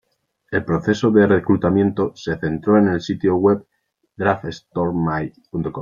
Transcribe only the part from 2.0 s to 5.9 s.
se centró en el sitio web DraftStormy.com.